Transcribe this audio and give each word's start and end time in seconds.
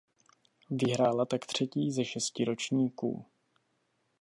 Vyhrála 0.71 1.25
tak 1.25 1.45
třetí 1.45 1.91
ze 1.91 2.05
šesti 2.05 2.45
ročníků. 2.45 3.25